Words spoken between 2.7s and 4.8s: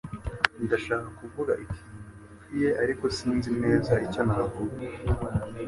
ariko sinzi neza icyo navuga.